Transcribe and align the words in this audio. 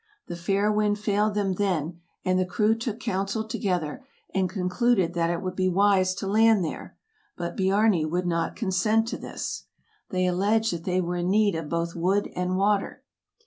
The 0.25 0.35
fair 0.35 0.71
wind 0.71 0.97
failed 0.97 1.35
them 1.35 1.53
then, 1.53 2.01
and 2.25 2.39
the 2.39 2.43
crew 2.47 2.73
took 2.73 2.99
counsel 2.99 3.47
together, 3.47 4.03
and 4.33 4.49
con 4.49 4.67
cluded 4.67 5.13
that 5.13 5.29
it 5.29 5.43
would 5.43 5.55
be 5.55 5.69
wise 5.69 6.15
to 6.15 6.27
land 6.27 6.65
there, 6.65 6.97
but 7.37 7.55
Biarni 7.55 8.03
would 8.07 8.25
not 8.25 8.55
consent 8.55 9.07
to 9.09 9.17
this. 9.19 9.65
They 10.09 10.25
alleged 10.25 10.73
that 10.73 10.85
they 10.85 11.01
were 11.01 11.17
in 11.17 11.29
need 11.29 11.53
of 11.53 11.69
both 11.69 11.93
wood 11.95 12.31
and 12.35 12.57
water. 12.57 13.03